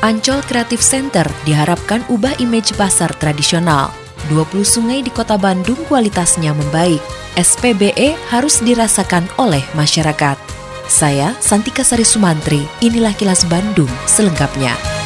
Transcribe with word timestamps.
Ancol 0.00 0.40
Creative 0.48 0.80
Center 0.80 1.28
diharapkan 1.44 2.00
ubah 2.08 2.32
image 2.40 2.72
pasar 2.72 3.12
tradisional. 3.20 3.92
20 4.32 4.64
sungai 4.64 5.04
di 5.04 5.12
kota 5.12 5.36
Bandung 5.36 5.76
kualitasnya 5.88 6.56
membaik. 6.56 7.04
SPBE 7.36 8.16
harus 8.32 8.64
dirasakan 8.64 9.28
oleh 9.36 9.60
masyarakat. 9.76 10.40
Saya 10.88 11.36
Santika 11.38 11.84
Sari 11.84 12.08
Sumantri, 12.08 12.64
inilah 12.80 13.12
kilas 13.12 13.44
Bandung 13.44 13.92
selengkapnya. 14.08 14.99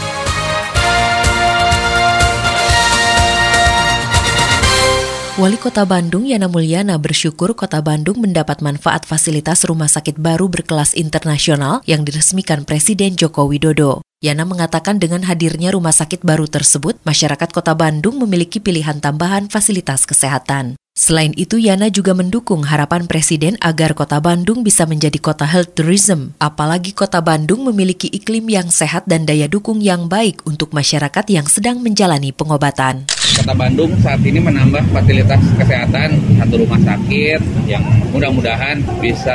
Wali 5.34 5.58
Kota 5.58 5.82
Bandung 5.82 6.30
Yana 6.30 6.46
Mulyana 6.46 6.94
bersyukur 6.94 7.58
Kota 7.58 7.82
Bandung 7.82 8.22
mendapat 8.22 8.62
manfaat 8.62 9.02
fasilitas 9.02 9.66
rumah 9.66 9.90
sakit 9.90 10.14
baru 10.14 10.46
berkelas 10.46 10.94
internasional 10.94 11.82
yang 11.90 12.06
diresmikan 12.06 12.62
Presiden 12.62 13.18
Joko 13.18 13.50
Widodo. 13.50 13.98
Yana 14.22 14.46
mengatakan 14.46 15.02
dengan 15.02 15.26
hadirnya 15.26 15.74
rumah 15.74 15.90
sakit 15.90 16.22
baru 16.22 16.46
tersebut, 16.46 17.02
masyarakat 17.02 17.50
kota 17.50 17.74
Bandung 17.74 18.22
memiliki 18.22 18.62
pilihan 18.62 19.02
tambahan 19.02 19.50
fasilitas 19.50 20.06
kesehatan. 20.06 20.78
Selain 20.94 21.34
itu, 21.34 21.58
Yana 21.58 21.90
juga 21.90 22.14
mendukung 22.14 22.62
harapan 22.62 23.10
Presiden 23.10 23.58
agar 23.58 23.98
kota 23.98 24.22
Bandung 24.22 24.62
bisa 24.62 24.86
menjadi 24.86 25.18
kota 25.18 25.42
health 25.42 25.74
tourism. 25.74 26.38
Apalagi 26.38 26.94
kota 26.94 27.18
Bandung 27.18 27.66
memiliki 27.66 28.06
iklim 28.06 28.46
yang 28.46 28.70
sehat 28.70 29.02
dan 29.10 29.26
daya 29.26 29.50
dukung 29.50 29.82
yang 29.82 30.06
baik 30.06 30.46
untuk 30.46 30.70
masyarakat 30.70 31.26
yang 31.34 31.50
sedang 31.50 31.82
menjalani 31.82 32.30
pengobatan. 32.30 33.10
Kota 33.10 33.54
Bandung 33.58 33.90
saat 34.06 34.22
ini 34.22 34.38
menambah 34.38 34.86
fasilitas 34.94 35.42
kesehatan 35.58 36.14
satu 36.38 36.62
rumah 36.62 36.78
sakit 36.78 37.42
yang 37.66 37.82
mudah-mudahan 38.14 38.78
bisa 39.02 39.34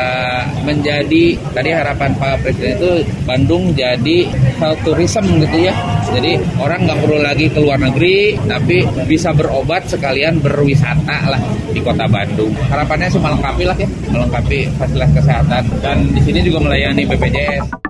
menjadi 0.64 1.36
tadi 1.52 1.76
harapan 1.76 2.16
Pak 2.16 2.40
Presiden 2.40 2.80
itu 2.80 2.92
Bandung 3.28 3.76
jadi 3.76 4.32
health 4.64 4.80
tourism 4.88 5.28
gitu 5.44 5.68
ya. 5.68 5.76
Jadi 6.10 6.32
orang 6.58 6.90
nggak 6.90 7.00
perlu 7.06 7.20
lagi 7.22 7.46
ke 7.52 7.60
luar 7.62 7.78
negeri 7.78 8.40
tapi 8.50 8.82
bisa 9.06 9.30
berobat 9.36 9.86
sekalian 9.86 10.42
berwisata 10.42 11.18
lah 11.30 11.42
di 11.70 11.80
Kota 11.84 12.10
Bandung. 12.10 12.54
Harapannya 12.70 13.08
sih 13.12 13.22
melengkapi 13.22 13.64
lah 13.68 13.78
ya, 13.78 13.88
melengkapi 14.10 14.74
fasilitas 14.80 15.12
kesehatan 15.22 15.64
dan 15.84 15.98
di 16.10 16.22
sini 16.26 16.40
juga 16.42 16.66
melayani 16.66 17.06
BPJS. 17.06 17.90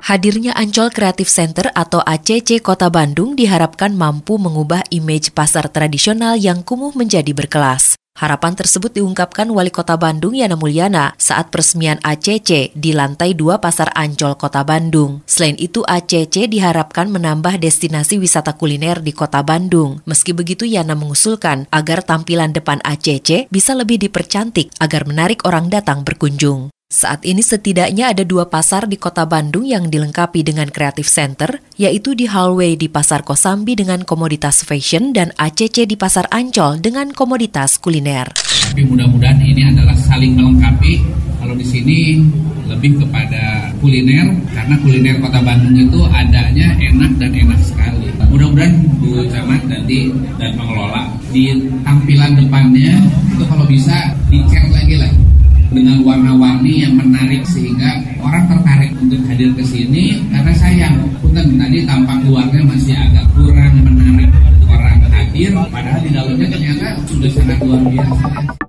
Hadirnya 0.00 0.56
Ancol 0.56 0.88
Creative 0.88 1.28
Center 1.28 1.68
atau 1.76 2.00
ACC 2.00 2.64
Kota 2.64 2.88
Bandung 2.88 3.36
diharapkan 3.36 3.92
mampu 3.92 4.40
mengubah 4.40 4.80
image 4.88 5.36
pasar 5.36 5.68
tradisional 5.68 6.40
yang 6.40 6.64
kumuh 6.64 6.96
menjadi 6.96 7.36
berkelas. 7.36 7.99
Harapan 8.20 8.52
tersebut 8.52 8.92
diungkapkan 9.00 9.48
Wali 9.48 9.72
Kota 9.72 9.96
Bandung 9.96 10.36
Yana 10.36 10.52
Mulyana 10.52 11.16
saat 11.16 11.48
peresmian 11.48 11.96
ACC 12.04 12.68
di 12.76 12.92
lantai 12.92 13.32
2 13.32 13.56
Pasar 13.56 13.96
Ancol 13.96 14.36
Kota 14.36 14.60
Bandung. 14.60 15.24
Selain 15.24 15.56
itu, 15.56 15.80
ACC 15.88 16.44
diharapkan 16.44 17.08
menambah 17.08 17.56
destinasi 17.56 18.20
wisata 18.20 18.60
kuliner 18.60 19.00
di 19.00 19.16
Kota 19.16 19.40
Bandung. 19.40 20.04
Meski 20.04 20.36
begitu, 20.36 20.68
Yana 20.68 20.92
mengusulkan 20.92 21.64
agar 21.72 22.04
tampilan 22.04 22.52
depan 22.52 22.84
ACC 22.84 23.48
bisa 23.48 23.72
lebih 23.72 23.96
dipercantik 23.96 24.68
agar 24.76 25.08
menarik 25.08 25.40
orang 25.48 25.72
datang 25.72 26.04
berkunjung. 26.04 26.68
Saat 26.90 27.22
ini 27.22 27.38
setidaknya 27.38 28.10
ada 28.10 28.26
dua 28.26 28.50
pasar 28.50 28.90
di 28.90 28.98
kota 28.98 29.22
Bandung 29.22 29.62
yang 29.62 29.94
dilengkapi 29.94 30.42
dengan 30.42 30.66
Creative 30.66 31.06
Center, 31.06 31.62
yaitu 31.78 32.18
di 32.18 32.26
Hallway 32.26 32.74
di 32.74 32.90
Pasar 32.90 33.22
Kosambi 33.22 33.78
dengan 33.78 34.02
komoditas 34.02 34.66
fashion 34.66 35.14
dan 35.14 35.30
ACC 35.38 35.86
di 35.86 35.94
Pasar 35.94 36.26
Ancol 36.34 36.82
dengan 36.82 37.14
komoditas 37.14 37.78
kuliner. 37.78 38.34
Tapi 38.34 38.82
mudah-mudahan 38.90 39.38
ini 39.38 39.70
adalah 39.70 39.94
saling 39.94 40.34
melengkapi. 40.34 40.98
Kalau 41.38 41.54
di 41.54 41.62
sini 41.62 42.26
lebih 42.66 42.98
kepada 43.06 43.70
kuliner, 43.78 44.26
karena 44.50 44.74
kuliner 44.82 45.14
kota 45.22 45.38
Bandung 45.46 45.78
itu 45.78 46.02
adanya 46.10 46.74
enak 46.74 47.22
dan 47.22 47.30
enak 47.30 47.60
sekali. 47.62 48.10
Mudah-mudahan 48.18 48.74
Bu 48.98 49.30
Camat 49.30 49.62
nanti 49.70 50.10
dan 50.42 50.58
pengelola 50.58 51.06
di 51.30 51.54
tampilan 51.86 52.34
depannya 52.34 52.98
itu 53.30 53.46
kalau 53.46 53.62
bisa 53.70 54.10
dicat 54.26 54.66
lagi 54.74 54.98
lah 54.98 55.29
dengan 55.70 56.02
warna-warni 56.02 56.82
yang 56.82 56.98
menarik 56.98 57.46
sehingga 57.46 58.02
orang 58.18 58.44
tertarik 58.50 58.90
untuk 58.98 59.22
hadir 59.30 59.50
ke 59.54 59.62
sini 59.62 60.18
karena 60.28 60.52
sayang 60.58 60.94
punten 61.22 61.56
tadi 61.56 61.86
tampak 61.86 62.18
luarnya 62.26 62.60
masih 62.66 62.94
agak 62.98 63.26
kurang 63.38 63.74
menarik 63.86 64.30
orang 64.66 64.98
hadir 65.10 65.54
padahal 65.70 66.00
di 66.02 66.10
dalamnya 66.10 66.46
ternyata 66.50 66.86
sudah 67.06 67.30
sangat 67.30 67.58
luar 67.62 67.82
biasa. 67.86 68.59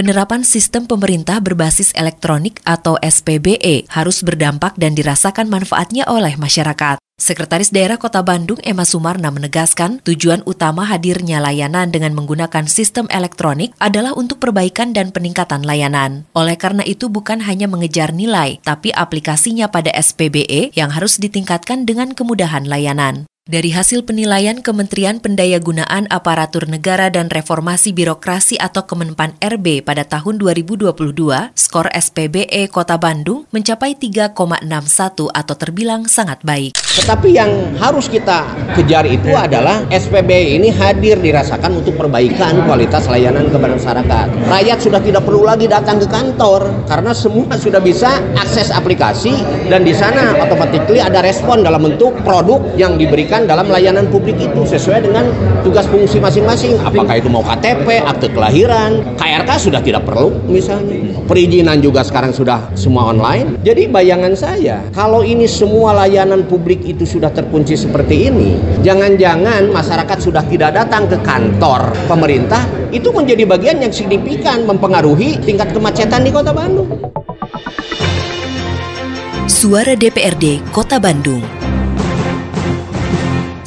Penerapan 0.00 0.48
sistem 0.48 0.88
pemerintah 0.88 1.44
berbasis 1.44 1.92
elektronik 1.92 2.64
atau 2.64 2.96
SPBE 3.04 3.84
harus 3.92 4.24
berdampak 4.24 4.72
dan 4.80 4.96
dirasakan 4.96 5.52
manfaatnya 5.52 6.08
oleh 6.08 6.40
masyarakat. 6.40 6.96
Sekretaris 7.20 7.68
Daerah 7.68 8.00
Kota 8.00 8.24
Bandung 8.24 8.56
Emma 8.64 8.88
Sumarna 8.88 9.28
menegaskan 9.28 10.00
tujuan 10.00 10.40
utama 10.48 10.88
hadirnya 10.88 11.44
layanan 11.44 11.92
dengan 11.92 12.16
menggunakan 12.16 12.64
sistem 12.64 13.12
elektronik 13.12 13.76
adalah 13.76 14.16
untuk 14.16 14.40
perbaikan 14.40 14.96
dan 14.96 15.12
peningkatan 15.12 15.68
layanan. 15.68 16.24
Oleh 16.32 16.56
karena 16.56 16.80
itu 16.80 17.12
bukan 17.12 17.44
hanya 17.44 17.68
mengejar 17.68 18.16
nilai, 18.16 18.56
tapi 18.64 18.96
aplikasinya 18.96 19.68
pada 19.68 19.92
SPBE 19.92 20.72
yang 20.80 20.96
harus 20.96 21.20
ditingkatkan 21.20 21.84
dengan 21.84 22.16
kemudahan 22.16 22.64
layanan. 22.64 23.28
Dari 23.48 23.72
hasil 23.72 24.04
penilaian 24.04 24.60
Kementerian 24.60 25.16
Pendayagunaan 25.16 26.12
Aparatur 26.12 26.68
Negara 26.68 27.08
dan 27.08 27.32
Reformasi 27.32 27.96
Birokrasi 27.96 28.60
atau 28.60 28.84
Kemenpan 28.84 29.32
RB 29.40 29.80
pada 29.80 30.04
tahun 30.04 30.36
2022, 30.36 30.92
skor 31.56 31.88
SPBE 31.88 32.68
Kota 32.68 33.00
Bandung 33.00 33.48
mencapai 33.48 33.96
3,61 33.96 35.32
atau 35.32 35.54
terbilang 35.56 36.04
sangat 36.04 36.44
baik. 36.44 36.76
Tetapi 36.76 37.28
yang 37.32 37.48
harus 37.80 38.12
kita 38.12 38.44
kejar 38.76 39.08
itu 39.08 39.32
adalah 39.32 39.88
SPBE 39.88 40.60
ini 40.60 40.68
hadir 40.68 41.16
dirasakan 41.16 41.80
untuk 41.80 41.96
perbaikan 41.96 42.60
kualitas 42.68 43.08
layanan 43.08 43.48
kepada 43.48 43.72
masyarakat. 43.72 44.26
Rakyat 44.52 44.78
sudah 44.84 45.00
tidak 45.00 45.24
perlu 45.24 45.48
lagi 45.48 45.64
datang 45.64 45.96
ke 45.96 46.04
kantor 46.12 46.68
karena 46.92 47.16
semua 47.16 47.56
sudah 47.56 47.80
bisa 47.80 48.20
akses 48.36 48.68
aplikasi 48.68 49.32
dan 49.72 49.80
di 49.80 49.96
sana 49.96 50.36
otomatis 50.44 50.82
ada 51.00 51.24
respon 51.24 51.64
dalam 51.64 51.80
bentuk 51.88 52.12
produk 52.20 52.60
yang 52.76 53.00
diberikan 53.00 53.39
dalam 53.44 53.68
layanan 53.68 54.08
publik 54.08 54.36
itu 54.40 54.66
sesuai 54.66 55.06
dengan 55.06 55.28
tugas 55.62 55.86
fungsi 55.86 56.18
masing-masing. 56.18 56.76
Apakah 56.82 57.20
itu 57.20 57.28
mau 57.28 57.44
KTP, 57.44 58.00
akte 58.02 58.32
kelahiran, 58.32 59.16
KRK 59.16 59.50
sudah 59.60 59.80
tidak 59.84 60.08
perlu 60.08 60.32
misalnya. 60.48 61.14
Perizinan 61.28 61.78
juga 61.78 62.02
sekarang 62.02 62.34
sudah 62.34 62.72
semua 62.74 63.12
online. 63.12 63.60
Jadi 63.62 63.86
bayangan 63.86 64.34
saya, 64.34 64.82
kalau 64.96 65.22
ini 65.22 65.46
semua 65.46 65.94
layanan 66.04 66.42
publik 66.48 66.82
itu 66.82 67.06
sudah 67.06 67.30
terkunci 67.30 67.78
seperti 67.78 68.32
ini, 68.32 68.58
jangan-jangan 68.82 69.70
masyarakat 69.70 70.18
sudah 70.18 70.42
tidak 70.48 70.74
datang 70.74 71.06
ke 71.06 71.16
kantor 71.22 71.94
pemerintah, 72.10 72.66
itu 72.90 73.14
menjadi 73.14 73.46
bagian 73.46 73.78
yang 73.78 73.94
signifikan 73.94 74.66
mempengaruhi 74.66 75.38
tingkat 75.44 75.70
kemacetan 75.70 76.26
di 76.26 76.30
Kota 76.34 76.50
Bandung. 76.50 76.88
Suara 79.50 79.98
DPRD 79.98 80.72
Kota 80.72 80.96
Bandung 81.02 81.59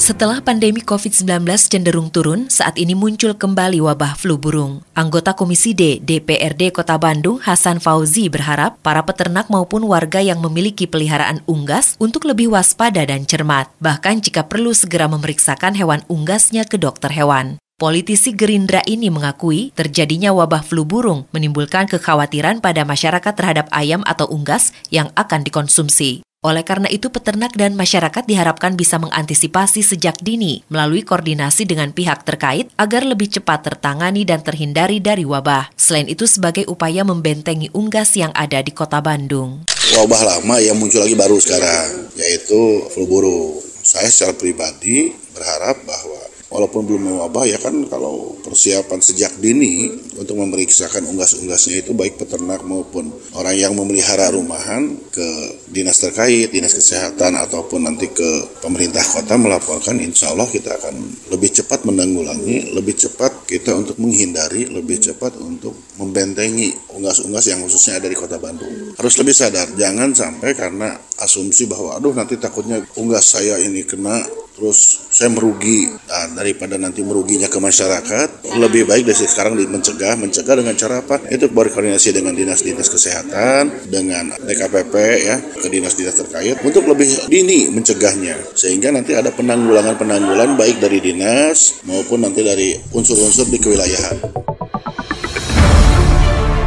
setelah 0.03 0.43
pandemi 0.43 0.83
COVID-19 0.83 1.47
cenderung 1.71 2.11
turun, 2.11 2.51
saat 2.51 2.75
ini 2.75 2.91
muncul 2.91 3.39
kembali 3.39 3.79
wabah 3.79 4.19
flu 4.19 4.35
burung. 4.35 4.83
Anggota 4.99 5.31
Komisi 5.31 5.71
D 5.71 6.03
DPRD 6.03 6.75
Kota 6.75 6.99
Bandung, 6.99 7.39
Hasan 7.39 7.79
Fauzi 7.79 8.27
berharap 8.27 8.75
para 8.83 8.99
peternak 9.07 9.47
maupun 9.47 9.87
warga 9.87 10.19
yang 10.19 10.43
memiliki 10.43 10.91
peliharaan 10.91 11.39
unggas 11.47 11.95
untuk 12.03 12.27
lebih 12.27 12.51
waspada 12.51 13.07
dan 13.07 13.23
cermat. 13.23 13.71
Bahkan 13.79 14.27
jika 14.27 14.43
perlu 14.43 14.75
segera 14.75 15.07
memeriksakan 15.07 15.71
hewan 15.79 16.03
unggasnya 16.11 16.67
ke 16.67 16.75
dokter 16.75 17.07
hewan. 17.15 17.55
Politisi 17.79 18.35
Gerindra 18.35 18.83
ini 18.83 19.07
mengakui 19.07 19.71
terjadinya 19.71 20.35
wabah 20.35 20.67
flu 20.67 20.83
burung 20.83 21.31
menimbulkan 21.31 21.87
kekhawatiran 21.87 22.59
pada 22.59 22.83
masyarakat 22.83 23.33
terhadap 23.33 23.71
ayam 23.71 24.03
atau 24.03 24.27
unggas 24.27 24.75
yang 24.91 25.15
akan 25.15 25.47
dikonsumsi. 25.47 26.27
Oleh 26.43 26.67
karena 26.67 26.91
itu, 26.91 27.07
peternak 27.07 27.55
dan 27.55 27.71
masyarakat 27.71 28.27
diharapkan 28.27 28.75
bisa 28.75 28.99
mengantisipasi 28.99 29.79
sejak 29.79 30.19
dini 30.19 30.59
melalui 30.67 31.07
koordinasi 31.07 31.63
dengan 31.63 31.95
pihak 31.95 32.27
terkait 32.27 32.67
agar 32.75 33.07
lebih 33.07 33.31
cepat 33.31 33.63
tertangani 33.63 34.27
dan 34.27 34.43
terhindari 34.43 34.99
dari 34.99 35.23
wabah. 35.23 35.71
Selain 35.79 36.11
itu, 36.11 36.27
sebagai 36.27 36.67
upaya 36.67 37.07
membentengi 37.07 37.71
unggas 37.71 38.19
yang 38.19 38.35
ada 38.35 38.59
di 38.59 38.75
kota 38.75 38.99
Bandung. 38.99 39.63
Wabah 39.95 40.21
lama 40.35 40.59
yang 40.59 40.75
muncul 40.75 40.99
lagi 40.99 41.15
baru 41.15 41.39
sekarang, 41.39 42.11
yaitu 42.19 42.91
flu 42.91 43.07
burung. 43.07 43.63
Saya 43.83 44.11
secara 44.11 44.35
pribadi 44.35 45.15
berharap 45.31 45.79
bahwa 45.87 46.19
walaupun 46.53 46.85
belum 46.85 47.03
mewabah 47.09 47.49
ya 47.49 47.57
kan 47.57 47.73
kalau 47.89 48.37
persiapan 48.45 48.99
sejak 49.01 49.33
dini 49.41 49.89
untuk 50.17 50.39
memeriksakan 50.39 51.05
unggas-unggasnya 51.09 51.85
itu 51.85 51.91
baik 51.95 52.21
peternak 52.21 52.61
maupun 52.65 53.09
orang 53.37 53.55
yang 53.55 53.73
memelihara 53.73 54.29
rumahan 54.33 54.97
ke 55.09 55.27
dinas 55.69 55.97
terkait, 56.01 56.53
dinas 56.53 56.73
kesehatan 56.73 57.37
ataupun 57.37 57.85
nanti 57.87 58.11
ke 58.11 58.59
pemerintah 58.61 59.01
kota 59.01 59.35
melaporkan 59.39 59.97
insya 59.99 60.33
Allah 60.33 60.45
kita 60.49 60.75
akan 60.77 60.95
lebih 61.33 61.49
cepat 61.49 61.85
menanggulangi, 61.87 62.75
lebih 62.75 62.95
cepat 62.97 63.49
kita 63.49 63.73
untuk 63.73 63.97
menghindari, 63.97 64.69
lebih 64.69 65.01
cepat 65.01 65.37
untuk 65.39 65.73
membentengi 65.97 66.73
unggas-unggas 66.93 67.45
yang 67.49 67.61
khususnya 67.65 68.01
ada 68.01 68.07
di 68.09 68.17
kota 68.17 68.37
Bandung. 68.37 68.97
Harus 68.97 69.15
lebih 69.17 69.33
sadar, 69.33 69.71
jangan 69.73 70.13
sampai 70.13 70.53
karena 70.53 70.97
asumsi 71.21 71.65
bahwa 71.65 71.97
aduh 71.97 72.13
nanti 72.13 72.37
takutnya 72.37 72.81
unggas 72.99 73.33
saya 73.33 73.57
ini 73.61 73.85
kena 73.87 74.42
terus 74.53 75.09
saya 75.09 75.33
merugi 75.33 75.89
nah, 75.89 76.29
daripada 76.37 76.77
nanti 76.77 77.01
meruginya 77.01 77.49
ke 77.49 77.57
masyarakat 77.57 78.53
lebih 78.61 78.85
baik 78.85 79.09
dari 79.09 79.25
sekarang 79.25 79.57
mencegah 79.57 80.13
mencegah 80.13 80.61
dengan 80.61 80.75
cara 80.77 81.01
apa 81.01 81.25
itu 81.33 81.49
berkoordinasi 81.49 82.13
dengan 82.13 82.37
dinas-dinas 82.37 82.85
kesehatan 82.85 83.89
dengan 83.89 84.29
DKPP 84.45 84.93
ya 85.25 85.35
ke 85.41 85.67
dinas-dinas 85.73 86.13
terkait 86.13 86.61
untuk 86.61 86.85
lebih 86.85 87.09
dini 87.33 87.73
mencegahnya 87.73 88.37
sehingga 88.53 88.93
nanti 88.93 89.17
ada 89.17 89.33
penanggulangan-penanggulan 89.33 90.53
baik 90.53 90.77
dari 90.77 91.01
dinas 91.01 91.81
maupun 91.89 92.21
nanti 92.21 92.45
dari 92.45 92.77
unsur-unsur 92.93 93.49
di 93.49 93.57
kewilayahan. 93.57 94.17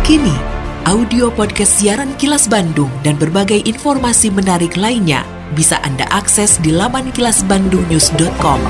Kini 0.03 0.35
audio 0.87 1.35
podcast 1.35 1.83
siaran 1.83 2.15
Kilas 2.19 2.47
Bandung 2.47 2.91
dan 3.03 3.19
berbagai 3.19 3.63
informasi 3.67 4.31
menarik 4.31 4.79
lainnya 4.79 5.36
bisa 5.55 5.79
Anda 5.87 6.09
akses 6.11 6.59
di 6.59 6.75
laman 6.75 7.15
kilasbandungnews.com. 7.15 8.61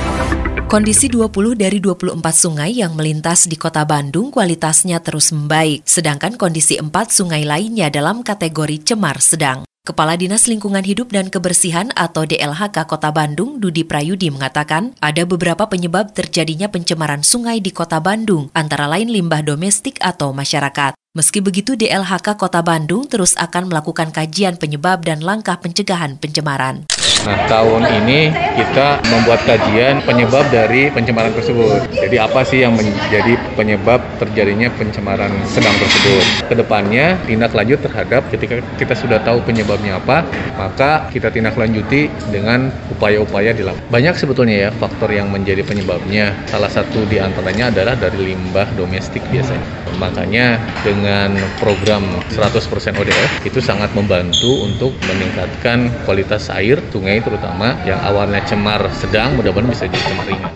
Kondisi 0.66 1.06
20 1.06 1.54
dari 1.54 1.78
24 1.78 2.18
sungai 2.34 2.74
yang 2.82 2.98
melintas 2.98 3.46
di 3.46 3.54
kota 3.54 3.86
Bandung 3.86 4.34
kualitasnya 4.34 4.98
terus 4.98 5.30
membaik, 5.30 5.86
sedangkan 5.86 6.34
kondisi 6.34 6.74
4 6.82 6.90
sungai 7.06 7.46
lainnya 7.46 7.86
dalam 7.86 8.26
kategori 8.26 8.82
cemar 8.82 9.22
sedang. 9.22 9.62
Kepala 9.86 10.18
Dinas 10.18 10.50
Lingkungan 10.50 10.82
Hidup 10.82 11.14
dan 11.14 11.30
Kebersihan 11.30 11.94
atau 11.94 12.26
DLHK 12.26 12.90
Kota 12.90 13.14
Bandung, 13.14 13.62
Dudi 13.62 13.86
Prayudi 13.86 14.34
mengatakan, 14.34 14.98
ada 14.98 15.22
beberapa 15.22 15.70
penyebab 15.70 16.10
terjadinya 16.10 16.66
pencemaran 16.66 17.22
sungai 17.22 17.62
di 17.62 17.70
Kota 17.70 18.02
Bandung, 18.02 18.50
antara 18.50 18.90
lain 18.90 19.14
limbah 19.14 19.46
domestik 19.46 20.02
atau 20.02 20.34
masyarakat. 20.34 20.98
Meski 21.16 21.40
begitu, 21.40 21.80
DLHK 21.80 22.36
Kota 22.36 22.60
Bandung 22.60 23.08
terus 23.08 23.40
akan 23.40 23.72
melakukan 23.72 24.12
kajian 24.12 24.60
penyebab 24.60 25.00
dan 25.00 25.24
langkah 25.24 25.56
pencegahan 25.56 26.20
pencemaran. 26.20 26.84
Nah, 27.24 27.38
tahun 27.48 27.82
ini 28.04 28.34
kita 28.34 29.00
membuat 29.08 29.40
kajian 29.46 30.02
penyebab 30.02 30.44
dari 30.50 30.90
pencemaran 30.90 31.32
tersebut. 31.32 31.86
Jadi 31.94 32.16
apa 32.18 32.42
sih 32.42 32.66
yang 32.66 32.74
menjadi 32.74 33.38
penyebab 33.54 34.02
terjadinya 34.18 34.68
pencemaran 34.74 35.30
sedang 35.48 35.72
tersebut? 35.78 36.24
Ke 36.50 36.54
depannya 36.58 37.16
tindak 37.24 37.54
lanjut 37.54 37.78
terhadap 37.86 38.26
ketika 38.28 38.58
kita 38.76 38.94
sudah 38.98 39.22
tahu 39.22 39.38
penyebabnya 39.46 40.02
apa, 40.02 40.26
maka 40.58 41.06
kita 41.14 41.30
tindak 41.30 41.54
lanjuti 41.54 42.10
dengan 42.28 42.74
upaya-upaya 42.90 43.54
di 43.54 43.62
lapangan. 43.62 43.88
Banyak 43.88 44.14
sebetulnya 44.18 44.68
ya 44.68 44.70
faktor 44.74 45.14
yang 45.14 45.30
menjadi 45.30 45.62
penyebabnya. 45.62 46.34
Salah 46.50 46.68
satu 46.68 47.06
di 47.06 47.22
antaranya 47.22 47.70
adalah 47.70 47.94
dari 47.94 48.34
limbah 48.34 48.66
domestik 48.74 49.22
biasanya. 49.30 49.86
Makanya 49.96 50.60
dengan 50.82 51.32
program 51.62 52.04
100% 52.28 53.00
ODF 53.00 53.30
itu 53.46 53.62
sangat 53.62 53.88
membantu 53.96 54.66
untuk 54.66 54.92
meningkatkan 55.08 55.88
kualitas 56.04 56.52
air 56.52 56.82
sungai 56.92 57.05
sungai 57.06 57.22
terutama 57.22 57.78
yang 57.86 58.02
awalnya 58.02 58.42
cemar 58.42 58.82
sedang 58.90 59.38
mudah-mudahan 59.38 59.70
bisa 59.70 59.86
jadi 59.86 60.10
cemar 60.10 60.26
ringan. 60.26 60.52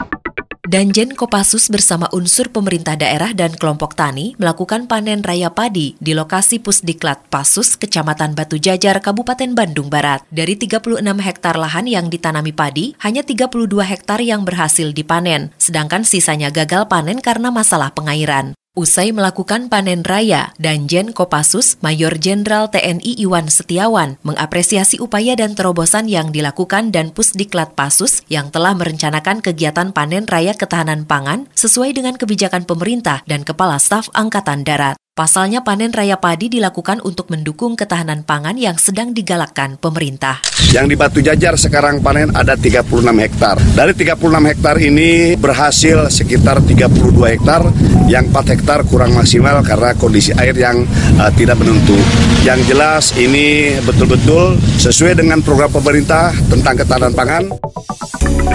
Danjen 0.67 1.15
Kopassus 1.15 1.71
bersama 1.71 2.11
unsur 2.11 2.51
pemerintah 2.51 2.99
daerah 2.99 3.31
dan 3.31 3.55
kelompok 3.55 3.95
tani 3.95 4.35
melakukan 4.35 4.91
panen 4.91 5.23
raya 5.23 5.55
padi 5.55 5.95
di 6.03 6.11
lokasi 6.11 6.59
Pusdiklat 6.59 7.31
Pasus, 7.31 7.79
Kecamatan 7.79 8.35
Batu 8.35 8.59
Jajar, 8.59 8.99
Kabupaten 8.99 9.55
Bandung 9.55 9.87
Barat. 9.87 10.27
Dari 10.31 10.59
36 10.59 10.99
hektar 11.23 11.55
lahan 11.55 11.87
yang 11.87 12.11
ditanami 12.11 12.51
padi, 12.51 12.99
hanya 12.99 13.23
32 13.23 13.87
hektar 13.87 14.19
yang 14.19 14.43
berhasil 14.43 14.91
dipanen, 14.91 15.55
sedangkan 15.55 16.03
sisanya 16.03 16.51
gagal 16.51 16.91
panen 16.91 17.23
karena 17.23 17.55
masalah 17.55 17.95
pengairan. 17.95 18.59
Usai 18.79 19.11
melakukan 19.11 19.67
panen 19.67 20.07
raya, 20.07 20.55
Danjen 20.55 21.11
Kopassus 21.11 21.75
Mayor 21.83 22.15
Jenderal 22.23 22.71
TNI 22.71 23.19
Iwan 23.19 23.51
Setiawan 23.51 24.23
mengapresiasi 24.23 25.03
upaya 25.03 25.35
dan 25.35 25.59
terobosan 25.59 26.07
yang 26.07 26.31
dilakukan 26.31 26.95
dan 26.95 27.11
Pusdiklat 27.11 27.75
Pasus 27.75 28.23
yang 28.31 28.55
telah 28.55 28.79
merencanakan 28.79 29.43
kegiatan 29.43 29.91
panen 29.91 30.23
raya 30.31 30.55
ketahanan 30.55 31.03
pangan 31.03 31.51
sesuai 31.59 31.99
dengan 31.99 32.15
kebijakan 32.15 32.63
pemerintah 32.63 33.27
dan 33.27 33.43
Kepala 33.43 33.75
Staf 33.83 34.07
Angkatan 34.15 34.63
Darat. 34.63 34.95
Pasalnya 35.21 35.61
panen 35.61 35.93
raya 35.93 36.17
padi 36.17 36.49
dilakukan 36.49 37.05
untuk 37.05 37.29
mendukung 37.29 37.77
ketahanan 37.77 38.25
pangan 38.25 38.57
yang 38.57 38.81
sedang 38.81 39.13
digalakkan 39.13 39.77
pemerintah. 39.77 40.41
Yang 40.73 40.87
di 40.89 40.97
Batu 40.97 41.21
Jajar 41.21 41.61
sekarang 41.61 42.01
panen 42.01 42.33
ada 42.33 42.57
36 42.57 42.89
hektar. 43.21 43.61
Dari 43.77 43.93
36 43.93 44.17
hektar 44.17 44.81
ini 44.81 45.37
berhasil 45.37 46.09
sekitar 46.09 46.65
32 46.65 47.37
hektar, 47.37 47.69
yang 48.09 48.33
4 48.33 48.53
hektar 48.57 48.81
kurang 48.89 49.13
maksimal 49.13 49.61
karena 49.61 49.93
kondisi 49.93 50.33
air 50.41 50.57
yang 50.57 50.89
uh, 51.21 51.29
tidak 51.37 51.61
menentu. 51.61 52.01
Yang 52.41 52.73
jelas 52.73 53.13
ini 53.21 53.77
betul-betul 53.85 54.57
sesuai 54.81 55.21
dengan 55.21 55.45
program 55.45 55.69
pemerintah 55.69 56.33
tentang 56.49 56.81
ketahanan 56.81 57.13
pangan. 57.13 57.45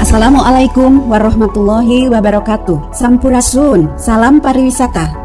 Assalamualaikum 0.02 1.14
warahmatullahi 1.14 2.10
wabarakatuh. 2.10 2.90
Sampurasun, 2.90 4.02
salam 4.02 4.42
pariwisata. 4.42 5.25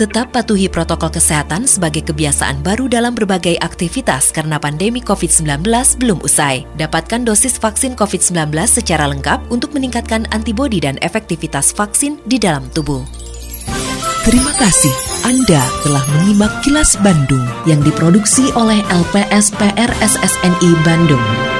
Tetap 0.00 0.32
patuhi 0.32 0.64
protokol 0.72 1.12
kesehatan 1.12 1.68
sebagai 1.68 2.00
kebiasaan 2.08 2.64
baru 2.64 2.88
dalam 2.88 3.12
berbagai 3.12 3.60
aktivitas 3.60 4.32
karena 4.32 4.56
pandemi 4.56 5.04
COVID-19 5.04 5.60
belum 6.00 6.24
usai. 6.24 6.64
Dapatkan 6.80 7.20
dosis 7.20 7.60
vaksin 7.60 7.92
COVID-19 8.00 8.48
secara 8.64 9.04
lengkap 9.12 9.52
untuk 9.52 9.76
meningkatkan 9.76 10.24
antibodi 10.32 10.80
dan 10.80 10.96
efektivitas 11.04 11.76
vaksin 11.76 12.16
di 12.24 12.40
dalam 12.40 12.64
tubuh. 12.72 13.04
Terima 14.24 14.56
kasih 14.56 14.96
Anda 15.28 15.60
telah 15.84 16.04
menyimak 16.16 16.64
kilas 16.64 16.96
Bandung 17.04 17.44
yang 17.68 17.84
diproduksi 17.84 18.48
oleh 18.56 18.80
LPSPR 18.88 19.92
SSNI 20.00 20.70
Bandung. 20.80 21.59